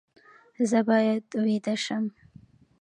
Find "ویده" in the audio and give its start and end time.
1.45-1.75